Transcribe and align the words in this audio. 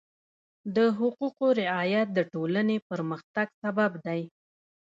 د 0.75 0.77
حقوقو 0.97 1.47
رعایت 1.61 2.07
د 2.13 2.19
ټولنې 2.31 2.77
پرمختګ 2.89 3.47
سبب 3.61 3.91
دی. 4.05 4.21